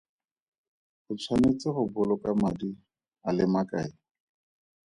[1.09, 2.69] O tshwanetse go boloka madi
[3.27, 3.89] a le makae?